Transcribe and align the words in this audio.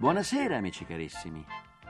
Buonasera 0.00 0.56
amici 0.56 0.86
carissimi. 0.86 1.44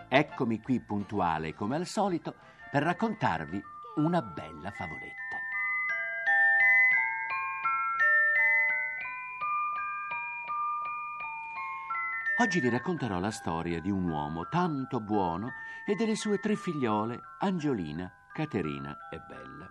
Eccomi 0.08 0.60
qui 0.60 0.80
puntuale 0.80 1.54
come 1.54 1.76
al 1.76 1.86
solito 1.86 2.34
per 2.68 2.82
raccontarvi 2.82 3.62
una 3.98 4.20
bella 4.20 4.72
favoletta. 4.72 5.38
Oggi 12.38 12.58
vi 12.58 12.68
racconterò 12.68 13.20
la 13.20 13.30
storia 13.30 13.80
di 13.80 13.92
un 13.92 14.08
uomo 14.08 14.48
tanto 14.48 14.98
buono 14.98 15.52
e 15.86 15.94
delle 15.94 16.16
sue 16.16 16.38
tre 16.38 16.56
figliole, 16.56 17.20
Angiolina, 17.38 18.12
Caterina 18.32 18.90
e 19.08 19.20
Bella. 19.20 19.68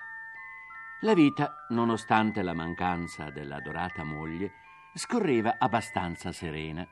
La 1.02 1.14
vita, 1.14 1.66
nonostante 1.72 2.42
la 2.42 2.54
mancanza 2.54 3.32
dell'adorata 3.32 4.06
moglie, 4.06 4.54
scorreva 4.94 5.58
abbastanza 5.60 6.32
serena. 6.32 6.88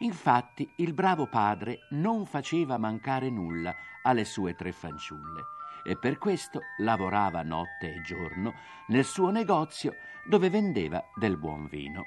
Infatti 0.00 0.70
il 0.76 0.94
bravo 0.94 1.26
padre 1.26 1.80
non 1.90 2.24
faceva 2.24 2.78
mancare 2.78 3.30
nulla 3.30 3.74
alle 4.02 4.24
sue 4.24 4.54
tre 4.54 4.70
fanciulle 4.72 5.56
e 5.82 5.96
per 5.96 6.18
questo 6.18 6.60
lavorava 6.78 7.42
notte 7.42 7.94
e 7.94 8.02
giorno 8.02 8.54
nel 8.88 9.04
suo 9.04 9.30
negozio 9.30 9.96
dove 10.24 10.50
vendeva 10.50 11.02
del 11.14 11.36
buon 11.36 11.66
vino. 11.66 12.04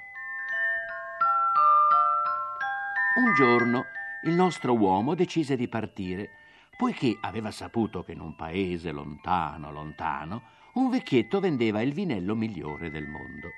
Un 3.17 3.33
giorno 3.33 3.85
il 4.23 4.35
nostro 4.35 4.73
uomo 4.73 5.15
decise 5.15 5.57
di 5.57 5.67
partire, 5.67 6.29
poiché 6.77 7.17
aveva 7.21 7.51
saputo 7.51 8.03
che 8.03 8.13
in 8.13 8.21
un 8.21 8.35
paese 8.35 8.91
lontano, 8.91 9.71
lontano, 9.71 10.43
un 10.75 10.89
vecchietto 10.89 11.39
vendeva 11.39 11.81
il 11.81 11.91
vinello 11.91 12.35
migliore 12.35 12.89
del 12.89 13.07
mondo. 13.07 13.49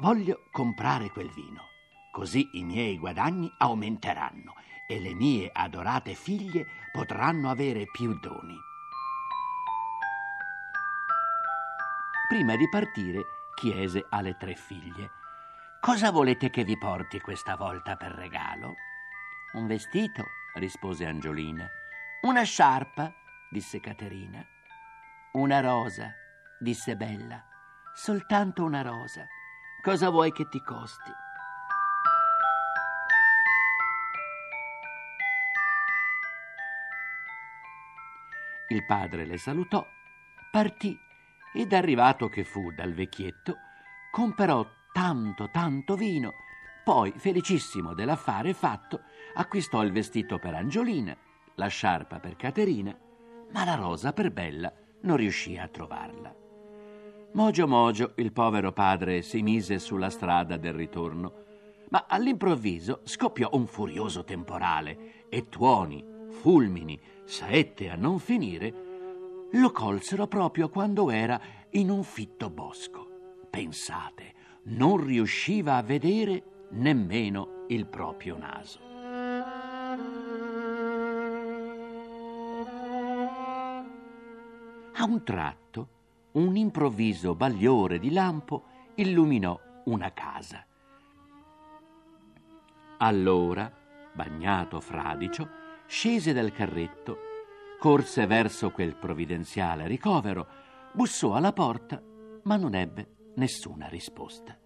Voglio 0.00 0.44
comprare 0.52 1.10
quel 1.10 1.28
vino, 1.30 1.70
così 2.12 2.50
i 2.52 2.62
miei 2.62 2.98
guadagni 2.98 3.52
aumenteranno 3.58 4.54
e 4.86 5.00
le 5.00 5.12
mie 5.12 5.50
adorate 5.52 6.14
figlie 6.14 6.66
potranno 6.92 7.50
avere 7.50 7.86
più 7.90 8.16
doni. 8.20 8.56
Prima 12.28 12.54
di 12.54 12.68
partire, 12.68 13.24
chiese 13.56 14.06
alle 14.08 14.36
tre 14.36 14.54
figlie. 14.54 15.10
Cosa 15.80 16.12
volete 16.12 16.48
che 16.48 16.62
vi 16.62 16.78
porti 16.78 17.18
questa 17.18 17.56
volta 17.56 17.96
per 17.96 18.12
regalo? 18.12 18.74
Un 19.54 19.66
vestito, 19.66 20.26
rispose 20.54 21.06
Angiolina. 21.06 21.68
Una 22.22 22.44
sciarpa, 22.44 23.12
disse 23.50 23.80
Caterina. 23.80 24.46
Una 25.32 25.58
rosa, 25.58 26.14
disse 26.56 26.94
Bella. 26.94 27.44
Soltanto 27.94 28.62
una 28.62 28.82
rosa. 28.82 29.26
Cosa 29.80 30.10
vuoi 30.10 30.32
che 30.32 30.48
ti 30.48 30.60
costi? 30.60 31.12
Il 38.70 38.84
padre 38.84 39.24
le 39.24 39.38
salutò, 39.38 39.86
partì 40.50 40.98
ed 41.54 41.72
arrivato 41.72 42.28
che 42.28 42.42
fu 42.42 42.72
dal 42.72 42.92
vecchietto, 42.92 43.58
comperò 44.10 44.68
tanto, 44.92 45.48
tanto 45.52 45.94
vino, 45.94 46.32
poi, 46.84 47.12
felicissimo 47.16 47.94
dell'affare 47.94 48.54
fatto, 48.54 49.02
acquistò 49.34 49.84
il 49.84 49.92
vestito 49.92 50.38
per 50.38 50.54
Angiolina, 50.54 51.16
la 51.54 51.68
sciarpa 51.68 52.18
per 52.18 52.34
Caterina, 52.34 52.98
ma 53.52 53.64
la 53.64 53.76
rosa 53.76 54.12
per 54.12 54.32
Bella 54.32 54.72
non 55.02 55.16
riuscì 55.16 55.56
a 55.56 55.68
trovarla. 55.68 56.47
Mogio 57.32 57.68
mogio 57.68 58.12
il 58.16 58.32
povero 58.32 58.72
padre 58.72 59.22
si 59.22 59.42
mise 59.42 59.78
sulla 59.78 60.08
strada 60.08 60.56
del 60.56 60.72
ritorno, 60.72 61.44
ma 61.90 62.06
all'improvviso 62.08 63.00
scoppiò 63.04 63.50
un 63.52 63.66
furioso 63.66 64.24
temporale 64.24 65.26
e 65.28 65.48
tuoni, 65.48 66.04
fulmini, 66.30 66.98
saette 67.24 67.90
a 67.90 67.96
non 67.96 68.18
finire 68.18 68.86
lo 69.52 69.70
colsero 69.72 70.26
proprio 70.26 70.68
quando 70.68 71.10
era 71.10 71.40
in 71.70 71.90
un 71.90 72.02
fitto 72.02 72.50
bosco. 72.50 73.06
Pensate, 73.50 74.34
non 74.64 75.04
riusciva 75.04 75.76
a 75.76 75.82
vedere 75.82 76.66
nemmeno 76.70 77.64
il 77.68 77.86
proprio 77.86 78.36
naso. 78.38 78.80
A 84.94 85.04
un 85.04 85.22
tratto, 85.22 85.88
un 86.38 86.56
improvviso 86.56 87.34
bagliore 87.34 87.98
di 87.98 88.12
lampo 88.12 88.64
illuminò 88.94 89.58
una 89.84 90.12
casa. 90.12 90.64
Allora, 92.98 93.72
bagnato 94.14 94.80
fradicio, 94.80 95.48
scese 95.86 96.32
dal 96.32 96.52
carretto 96.52 97.26
corse 97.78 98.26
verso 98.26 98.70
quel 98.70 98.96
provvidenziale 98.96 99.86
ricovero, 99.86 100.46
bussò 100.92 101.34
alla 101.34 101.52
porta, 101.52 102.02
ma 102.42 102.56
non 102.56 102.74
ebbe 102.74 103.32
nessuna 103.36 103.86
risposta. 103.86 104.58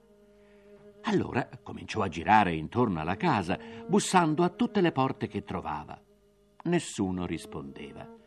Allora 1.05 1.49
cominciò 1.63 2.01
a 2.03 2.09
girare 2.09 2.55
intorno 2.55 3.01
alla 3.01 3.17
casa, 3.17 3.59
bussando 3.87 4.45
a 4.45 4.49
tutte 4.49 4.81
le 4.81 4.93
porte 4.93 5.27
che 5.27 5.43
trovava. 5.45 6.01
Nessuno 6.65 7.27
rispondeva. 7.27 8.22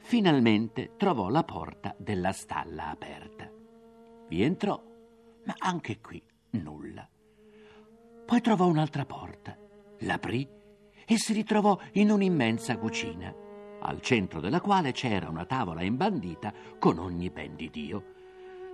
Finalmente 0.00 0.94
trovò 0.96 1.28
la 1.28 1.44
porta 1.44 1.94
della 1.96 2.32
stalla 2.32 2.88
aperta. 2.88 3.50
Vi 4.28 4.42
entrò, 4.42 4.82
ma 5.44 5.54
anche 5.58 6.00
qui 6.00 6.22
nulla. 6.50 7.08
Poi 8.26 8.40
trovò 8.40 8.66
un'altra 8.66 9.04
porta, 9.04 9.56
l'aprì 10.00 10.48
e 11.06 11.16
si 11.16 11.32
ritrovò 11.32 11.78
in 11.92 12.10
un'immensa 12.10 12.76
cucina 12.78 13.34
al 13.82 14.00
centro 14.00 14.40
della 14.40 14.60
quale 14.60 14.92
c'era 14.92 15.28
una 15.28 15.46
tavola 15.46 15.82
imbandita 15.82 16.52
con 16.78 16.98
ogni 16.98 17.30
ben 17.30 17.56
di 17.56 17.70
Dio. 17.70 18.14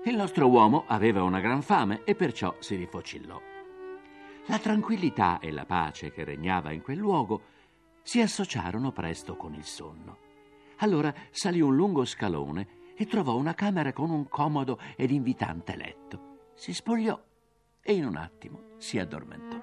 Il 0.05 0.17
nostro 0.17 0.49
uomo 0.49 0.85
aveva 0.87 1.23
una 1.23 1.41
gran 1.41 1.63
fame 1.63 2.03
e 2.05 2.15
perciò 2.15 2.55
si 2.59 2.77
rifocillò. 2.77 3.41
La 4.47 4.59
tranquillità 4.59 5.39
e 5.41 5.51
la 5.51 5.65
pace 5.65 6.13
che 6.13 6.25
regnava 6.25 6.73
in 6.73 6.83
quel 6.83 6.99
luogo 6.99 7.43
si 8.03 8.21
associarono 8.21 8.93
presto 8.93 9.37
con 9.37 9.55
il 9.55 9.65
sonno. 9.65 10.26
Allora 10.79 11.15
salì 11.31 11.61
un 11.61 11.75
lungo 11.75 12.05
scalone 12.05 12.69
e 12.97 13.07
trovò 13.07 13.37
una 13.37 13.55
camera 13.55 13.93
con 13.93 14.11
un 14.11 14.29
comodo 14.29 14.79
ed 14.97 15.11
invitante 15.11 15.77
letto. 15.77 16.51
Si 16.55 16.73
spogliò 16.73 17.19
e 17.83 17.93
in 17.95 18.07
un 18.07 18.17
attimo 18.17 18.75
si 18.79 18.99
addormentò. 18.99 19.57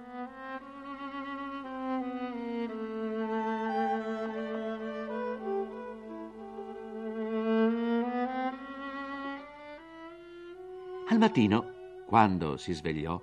Al 11.09 11.19
mattino, 11.19 12.03
quando 12.07 12.57
si 12.57 12.73
svegliò, 12.73 13.21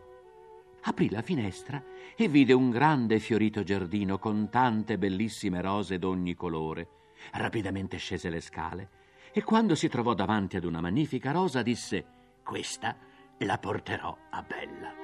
aprì 0.82 1.10
la 1.10 1.22
finestra 1.22 1.82
e 2.14 2.28
vide 2.28 2.52
un 2.52 2.70
grande 2.70 3.18
fiorito 3.18 3.64
giardino 3.64 4.18
con 4.18 4.48
tante 4.48 4.96
bellissime 4.96 5.60
rose 5.60 5.98
d'ogni 5.98 6.34
colore. 6.34 6.99
Rapidamente 7.32 7.96
scese 7.96 8.30
le 8.30 8.40
scale 8.40 8.88
e 9.32 9.42
quando 9.42 9.74
si 9.74 9.88
trovò 9.88 10.14
davanti 10.14 10.56
ad 10.56 10.64
una 10.64 10.80
magnifica 10.80 11.30
rosa 11.30 11.62
disse 11.62 12.04
questa 12.42 12.96
la 13.38 13.58
porterò 13.58 14.16
a 14.30 14.42
Bella. 14.42 14.94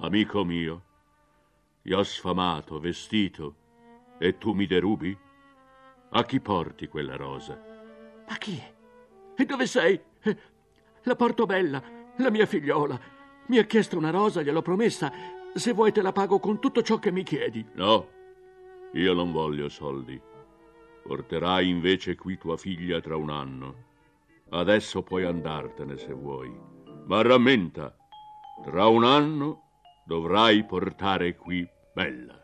Amico 0.00 0.44
mio, 0.44 0.82
ti 1.82 1.92
ho 1.92 2.02
sfamato, 2.02 2.78
vestito, 2.78 3.56
e 4.18 4.36
tu 4.36 4.52
mi 4.52 4.66
derubi? 4.66 5.16
A 6.10 6.24
chi 6.24 6.40
porti 6.40 6.86
quella 6.86 7.16
rosa? 7.16 7.60
Ma 8.28 8.36
chi 8.36 8.58
è? 8.58 8.74
E 9.36 9.44
dove 9.44 9.66
sei? 9.66 10.00
La 11.02 11.16
porto 11.16 11.46
bella, 11.46 11.82
la 12.16 12.30
mia 12.30 12.46
figliola. 12.46 12.98
Mi 13.46 13.58
ha 13.58 13.64
chiesto 13.64 13.96
una 13.96 14.10
rosa, 14.10 14.42
gliel'ho 14.42 14.62
promessa. 14.62 15.12
Se 15.56 15.72
vuoi 15.72 15.90
te 15.90 16.02
la 16.02 16.12
pago 16.12 16.38
con 16.38 16.60
tutto 16.60 16.82
ciò 16.82 16.98
che 16.98 17.10
mi 17.10 17.22
chiedi. 17.22 17.66
No, 17.76 18.08
io 18.92 19.14
non 19.14 19.32
voglio 19.32 19.70
soldi. 19.70 20.20
Porterai 21.02 21.66
invece 21.66 22.14
qui 22.14 22.36
tua 22.36 22.58
figlia 22.58 23.00
tra 23.00 23.16
un 23.16 23.30
anno. 23.30 23.84
Adesso 24.50 25.02
puoi 25.02 25.24
andartene 25.24 25.96
se 25.96 26.12
vuoi. 26.12 26.54
Ma 27.06 27.22
rammenta, 27.22 27.96
tra 28.64 28.86
un 28.88 29.04
anno 29.04 29.62
dovrai 30.04 30.62
portare 30.66 31.36
qui 31.36 31.66
Bella. 31.94 32.38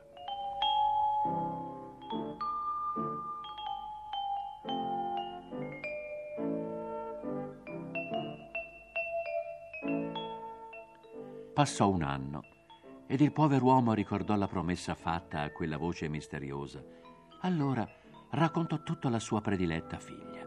Passò 11.52 11.90
un 11.90 12.02
anno 12.02 12.51
ed 13.12 13.20
il 13.20 13.30
povero 13.30 13.66
uomo 13.66 13.92
ricordò 13.92 14.34
la 14.36 14.48
promessa 14.48 14.94
fatta 14.94 15.42
a 15.42 15.50
quella 15.50 15.76
voce 15.76 16.08
misteriosa. 16.08 16.82
Allora 17.42 17.86
raccontò 18.30 18.82
tutto 18.82 19.08
alla 19.08 19.18
sua 19.18 19.42
prediletta 19.42 19.98
figlia. 19.98 20.46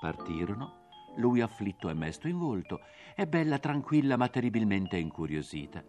Partirono, 0.00 0.88
lui 1.18 1.40
afflitto 1.40 1.88
e 1.88 1.94
mesto 1.94 2.26
in 2.26 2.36
volto, 2.36 2.80
e 3.14 3.28
Bella 3.28 3.60
tranquilla 3.60 4.16
ma 4.16 4.26
terribilmente 4.26 4.96
incuriosita. 4.96 5.84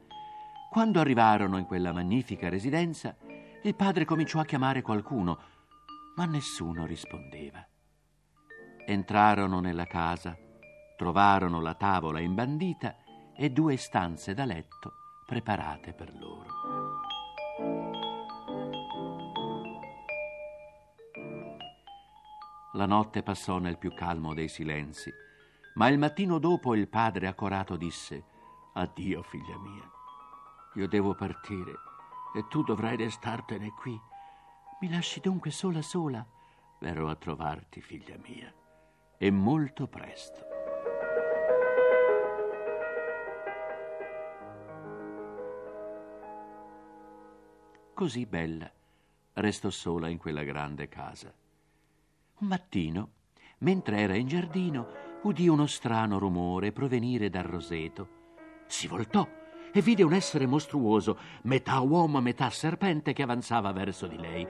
Quando 0.69 0.99
arrivarono 0.99 1.57
in 1.57 1.65
quella 1.65 1.91
magnifica 1.91 2.49
residenza, 2.49 3.17
il 3.63 3.73
padre 3.73 4.05
cominciò 4.05 4.39
a 4.39 4.45
chiamare 4.45 4.83
qualcuno, 4.83 5.39
ma 6.17 6.25
nessuno 6.25 6.85
rispondeva. 6.85 7.67
Entrarono 8.85 9.59
nella 9.59 9.85
casa 9.85 10.37
trovarono 10.99 11.61
la 11.61 11.75
tavola 11.75 12.19
imbandita 12.19 12.93
e 13.33 13.51
due 13.51 13.77
stanze 13.77 14.33
da 14.33 14.43
letto 14.43 14.95
preparate 15.25 15.93
per 15.93 16.13
loro. 16.13 16.47
La 22.73 22.85
notte 22.85 23.23
passò 23.23 23.59
nel 23.59 23.77
più 23.77 23.93
calmo 23.93 24.33
dei 24.33 24.49
silenzi, 24.49 25.09
ma 25.75 25.87
il 25.87 25.97
mattino 25.97 26.37
dopo 26.37 26.75
il 26.75 26.89
padre 26.89 27.27
accorato 27.27 27.77
disse 27.77 28.21
Addio, 28.73 29.23
figlia 29.23 29.57
mia. 29.57 29.89
Io 30.73 30.87
devo 30.89 31.15
partire 31.15 31.75
e 32.35 32.45
tu 32.49 32.61
dovrai 32.61 32.97
restartene 32.97 33.69
qui. 33.69 33.97
Mi 34.81 34.89
lasci 34.89 35.21
dunque 35.21 35.49
sola 35.49 35.81
sola? 35.81 36.25
Verrò 36.77 37.07
a 37.07 37.15
trovarti, 37.15 37.79
figlia 37.79 38.17
mia, 38.17 38.53
e 39.17 39.31
molto 39.31 39.87
presto. 39.87 40.48
Così 47.99 48.25
bella 48.25 48.71
restò 49.33 49.69
sola 49.69 50.07
in 50.07 50.17
quella 50.17 50.43
grande 50.43 50.87
casa. 50.87 51.33
Un 52.37 52.47
mattino, 52.47 53.09
mentre 53.57 53.99
era 53.99 54.15
in 54.15 54.25
giardino, 54.25 54.87
udì 55.23 55.49
uno 55.49 55.67
strano 55.67 56.17
rumore 56.17 56.71
provenire 56.71 57.29
dal 57.29 57.43
roseto. 57.43 58.07
Si 58.67 58.87
voltò 58.87 59.27
e 59.73 59.81
vide 59.81 60.03
un 60.03 60.13
essere 60.13 60.45
mostruoso, 60.45 61.17
metà 61.41 61.81
uomo, 61.81 62.21
metà 62.21 62.49
serpente, 62.49 63.11
che 63.11 63.21
avanzava 63.21 63.73
verso 63.73 64.07
di 64.07 64.17
lei. 64.17 64.47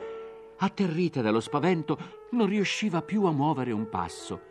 Atterrita 0.59 1.23
dallo 1.23 1.39
spavento, 1.39 2.27
non 2.33 2.45
riusciva 2.45 3.01
più 3.01 3.23
a 3.23 3.31
muovere 3.31 3.71
un 3.71 3.89
passo. 3.89 4.41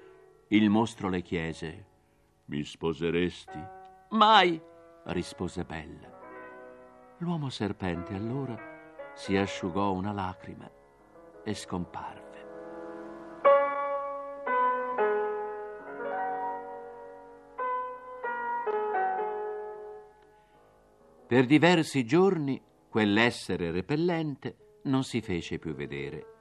Il 0.48 0.70
mostro 0.70 1.08
le 1.08 1.22
chiese: 1.22 1.86
Mi 2.46 2.64
sposeresti? 2.64 3.64
Mai, 4.08 4.60
rispose 5.04 5.62
Bella. 5.62 6.16
L'uomo 7.18 7.48
serpente 7.48 8.12
allora 8.12 8.74
si 9.18 9.36
asciugò 9.36 9.92
una 9.92 10.12
lacrima 10.12 10.70
e 11.42 11.52
scomparve. 11.52 12.46
Per 21.26 21.46
diversi 21.46 22.04
giorni 22.04 22.62
quell'essere 22.88 23.72
repellente 23.72 24.78
non 24.84 25.02
si 25.02 25.20
fece 25.20 25.58
più 25.58 25.74
vedere. 25.74 26.36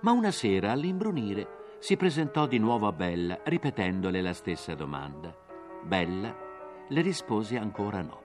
Ma 0.00 0.12
una 0.12 0.30
sera 0.30 0.72
all'imbrunire 0.72 1.76
si 1.80 1.98
presentò 1.98 2.46
di 2.46 2.58
nuovo 2.58 2.86
a 2.86 2.92
Bella, 2.92 3.40
ripetendole 3.44 4.22
la 4.22 4.32
stessa 4.32 4.74
domanda. 4.74 5.36
Bella 5.82 6.34
le 6.88 7.00
rispose 7.02 7.58
ancora 7.58 8.00
no. 8.00 8.24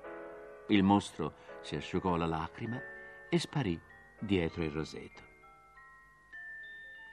Il 0.70 0.82
mostro 0.82 1.34
si 1.60 1.76
asciugò 1.76 2.16
la 2.16 2.26
lacrima 2.26 2.94
e 3.30 3.40
sparì 3.40 3.80
dietro 4.20 4.64
il 4.64 4.72
roseto. 4.72 5.22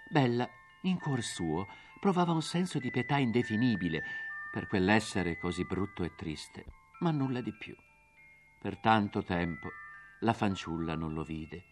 Bella, 0.09 0.49
in 0.83 0.99
cuor 0.99 1.23
suo, 1.23 1.67
provava 2.01 2.33
un 2.33 2.43
senso 2.43 2.79
di 2.79 2.91
pietà 2.91 3.17
indefinibile 3.17 4.03
per 4.51 4.67
quell'essere 4.67 5.39
così 5.39 5.65
brutto 5.65 6.05
e 6.05 6.15
triste, 6.15 6.67
ma 7.01 7.11
nulla 7.11 7.41
di 7.41 7.55
più. 7.57 7.75
Per 8.61 8.79
tanto 8.79 9.23
tempo 9.23 9.71
la 10.21 10.33
fanciulla 10.33 10.95
non 10.95 11.15
lo 11.15 11.23
vide. 11.23 11.65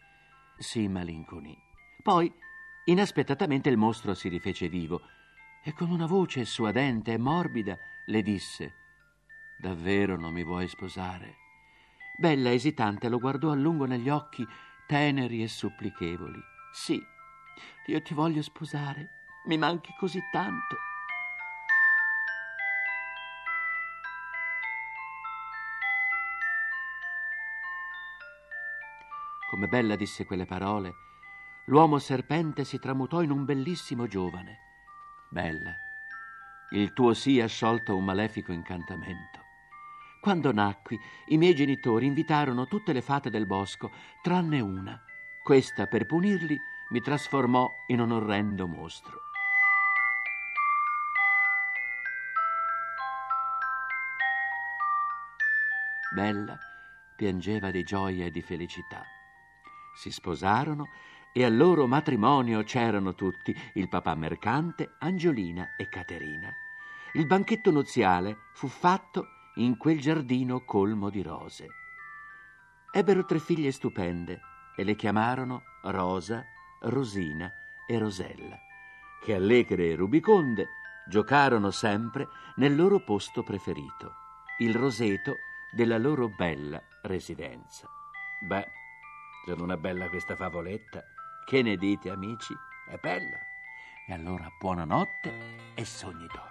Si 0.56 0.88
malinconì. 0.88 1.56
Poi, 2.02 2.32
inaspettatamente, 2.84 3.69
il 3.69 3.76
mostro 3.76 4.14
si 4.14 4.28
rifece 4.28 4.69
vivo 4.69 5.02
e 5.62 5.72
con 5.75 5.90
una 5.90 6.06
voce 6.06 6.44
suadente 6.44 7.12
e 7.12 7.19
morbida 7.19 7.78
le 8.06 8.22
disse: 8.22 8.75
Davvero 9.58 10.16
non 10.16 10.32
mi 10.32 10.43
vuoi 10.43 10.66
sposare? 10.66 11.39
Bella, 12.20 12.52
esitante, 12.52 13.08
lo 13.08 13.19
guardò 13.19 13.50
a 13.50 13.55
lungo 13.55 13.87
negli 13.87 14.11
occhi, 14.11 14.46
teneri 14.87 15.43
e 15.43 15.49
supplichevoli. 15.49 16.38
Sì, 16.70 17.02
io 17.87 18.02
ti 18.02 18.12
voglio 18.12 18.43
sposare. 18.43 19.22
Mi 19.46 19.56
manchi 19.56 19.90
così 19.99 20.20
tanto. 20.31 20.76
Come 29.49 29.67
Bella 29.69 29.96
disse 29.96 30.26
quelle 30.26 30.44
parole, 30.44 30.93
l'uomo 31.69 31.99
serpente 31.99 32.64
si 32.64 32.78
tramutò 32.78 33.22
in 33.22 33.31
un 33.31 33.46
bellissimo 33.46 34.06
giovane. 34.06 34.58
Bella, 35.31 35.75
il 36.72 36.93
tuo 36.93 37.14
sì 37.14 37.40
ha 37.40 37.46
sciolto 37.46 37.96
un 37.96 38.05
malefico 38.05 38.52
incantamento. 38.52 39.39
Quando 40.20 40.52
nacqui, 40.52 40.99
i 41.28 41.38
miei 41.38 41.55
genitori 41.55 42.06
invitarono 42.06 42.67
tutte 42.67 42.93
le 42.93 43.00
fate 43.00 43.31
del 43.31 43.46
bosco, 43.46 43.90
tranne 44.22 44.61
una. 44.61 45.02
Questa, 45.43 45.87
per 45.87 46.06
punirli, 46.06 46.58
mi 46.90 47.00
trasformò 47.00 47.69
in 47.87 48.00
un 48.00 48.12
orrendo 48.12 48.67
mostro. 48.67 49.22
Bella 56.14 56.58
piangeva 57.17 57.70
di 57.70 57.82
gioia 57.82 58.26
e 58.26 58.31
di 58.31 58.43
felicità 58.43 59.05
si 60.00 60.11
sposarono 60.11 60.88
e 61.32 61.44
al 61.44 61.56
loro 61.56 61.87
matrimonio 61.87 62.62
c'erano 62.62 63.14
tutti, 63.14 63.55
il 63.75 63.88
papà 63.88 64.14
mercante, 64.14 64.96
Angiolina 64.99 65.76
e 65.76 65.88
Caterina. 65.88 66.52
Il 67.12 67.26
banchetto 67.26 67.70
nuziale 67.70 68.37
fu 68.55 68.67
fatto 68.67 69.26
in 69.60 69.76
quel 69.76 70.00
giardino 70.00 70.64
colmo 70.64 71.10
di 71.10 71.22
rose. 71.22 71.66
Ebbero 72.92 73.24
tre 73.24 73.38
figlie 73.38 73.70
stupende 73.72 74.40
e 74.74 74.84
le 74.84 74.94
chiamarono 74.94 75.62
Rosa, 75.82 76.44
Rosina 76.80 77.52
e 77.86 77.98
Rosella, 77.98 78.58
che 79.22 79.34
allegre 79.34 79.90
e 79.90 79.94
rubiconde 79.96 80.69
giocarono 81.06 81.70
sempre 81.70 82.29
nel 82.56 82.74
loro 82.74 83.05
posto 83.05 83.43
preferito, 83.43 84.14
il 84.58 84.74
roseto 84.74 85.36
della 85.72 85.98
loro 85.98 86.29
bella 86.29 86.82
residenza. 87.02 87.88
Beh, 88.40 88.67
sono 89.44 89.64
una 89.64 89.76
bella 89.76 90.08
questa 90.08 90.36
favoletta. 90.36 91.02
Che 91.44 91.62
ne 91.62 91.76
dite, 91.76 92.10
amici? 92.10 92.55
È 92.88 92.96
bella. 92.96 93.38
E 94.06 94.12
allora 94.12 94.48
buonanotte 94.58 95.74
e 95.74 95.84
sogni 95.84 96.26
d'oro. 96.26 96.49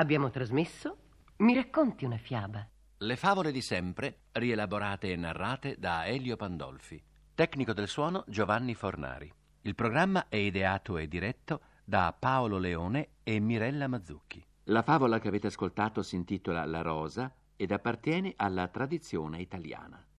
Abbiamo 0.00 0.30
trasmesso 0.30 0.96
Mi 1.38 1.54
racconti 1.54 2.04
una 2.04 2.18
fiaba. 2.18 2.64
Le 2.98 3.16
favole 3.16 3.50
di 3.50 3.60
sempre, 3.60 4.26
rielaborate 4.30 5.10
e 5.10 5.16
narrate 5.16 5.74
da 5.76 6.06
Elio 6.06 6.36
Pandolfi. 6.36 7.02
Tecnico 7.34 7.72
del 7.72 7.88
suono 7.88 8.22
Giovanni 8.28 8.74
Fornari. 8.74 9.32
Il 9.62 9.74
programma 9.74 10.26
è 10.28 10.36
ideato 10.36 10.98
e 10.98 11.08
diretto 11.08 11.62
da 11.84 12.14
Paolo 12.16 12.58
Leone 12.58 13.08
e 13.24 13.40
Mirella 13.40 13.88
Mazzucchi. 13.88 14.44
La 14.64 14.82
favola 14.82 15.18
che 15.18 15.26
avete 15.26 15.48
ascoltato 15.48 16.02
si 16.02 16.14
intitola 16.14 16.64
La 16.64 16.82
rosa 16.82 17.34
ed 17.56 17.72
appartiene 17.72 18.34
alla 18.36 18.68
tradizione 18.68 19.40
italiana. 19.40 20.00